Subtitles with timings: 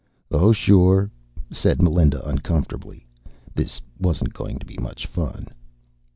[0.31, 1.11] "Oh, sure,"
[1.51, 3.05] said Melinda uncomfortably.
[3.53, 5.45] This wasn't going to be much fun.